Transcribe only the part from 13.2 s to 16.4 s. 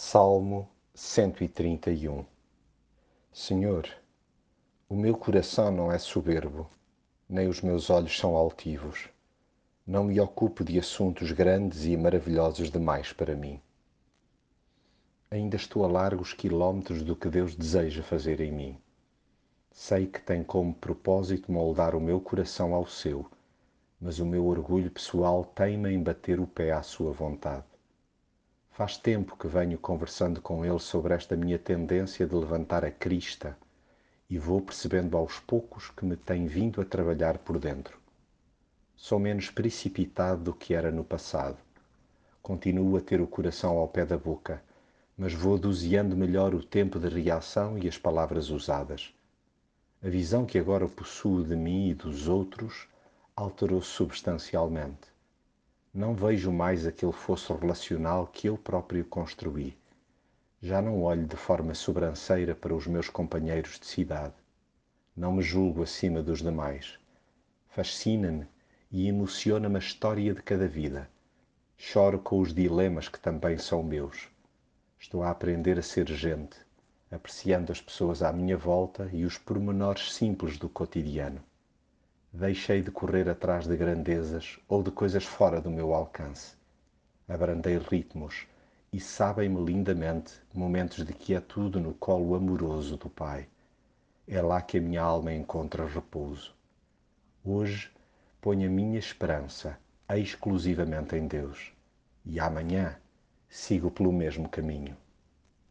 mim. Ainda estou a largos